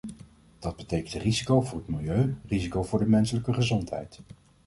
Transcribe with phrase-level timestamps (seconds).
[0.59, 4.19] Dat betekent risico voor het milieu, risico voor de menselijke gezondheid.